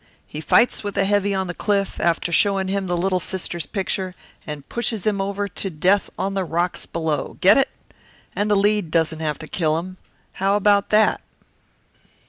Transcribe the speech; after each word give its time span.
He 0.25 0.41
fights 0.41 0.83
with 0.83 0.95
the 0.95 1.05
heavy 1.05 1.31
on 1.31 1.45
the 1.45 1.53
cliff, 1.53 1.99
after 1.99 2.31
showing 2.31 2.69
him 2.69 2.87
the 2.87 2.97
little 2.97 3.19
sister's 3.19 3.67
picture, 3.67 4.15
and 4.47 4.67
pushes 4.67 5.05
him 5.05 5.21
over 5.21 5.47
to 5.47 5.69
death 5.69 6.09
on 6.17 6.33
the 6.33 6.43
rocks 6.43 6.87
below 6.87 7.37
get 7.39 7.55
it? 7.59 7.69
And 8.35 8.49
the 8.49 8.55
lead 8.55 8.89
doesn't 8.89 9.19
have 9.19 9.37
to 9.37 9.47
kill 9.47 9.77
him. 9.77 9.97
How 10.31 10.55
about 10.55 10.89
that?" 10.89 11.21